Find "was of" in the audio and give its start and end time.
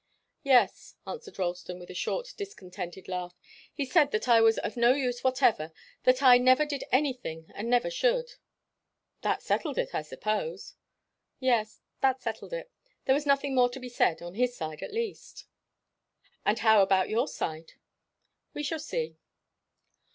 4.41-4.75